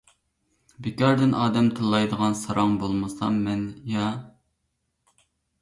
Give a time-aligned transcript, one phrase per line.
[0.85, 4.11] بىكاردىن ئادەم تىللايدىغان ساراڭ بولمىسام مەن-يا.